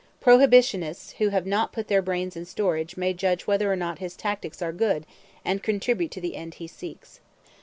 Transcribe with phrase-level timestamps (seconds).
[0.19, 4.15] Prohibitionists who have not put their brains in storage may judge whether or not his
[4.15, 5.05] tactics are good
[5.45, 7.19] and contribute to the end he seeks.